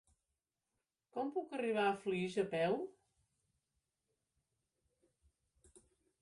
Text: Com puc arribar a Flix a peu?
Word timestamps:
Com 1.17 1.27
puc 1.35 1.53
arribar 1.57 1.83
a 1.89 1.99
Flix 2.05 2.37
a 2.43 2.45
peu? 2.53 2.79